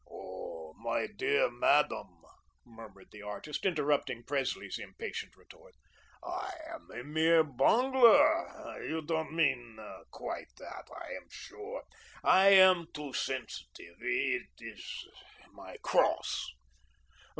[0.09, 2.23] "Oh, my dear Madame,"
[2.65, 5.75] murmured the artist, interrupting Presley's impatient retort;
[6.23, 8.83] "I am a mere bungler.
[8.83, 9.77] You don't mean
[10.09, 11.83] quite that, I am sure.
[12.23, 13.97] I am too sensitive.
[14.01, 15.07] It is
[15.53, 16.47] my cross.